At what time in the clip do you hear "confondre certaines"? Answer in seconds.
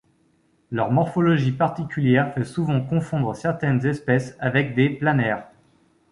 2.81-3.85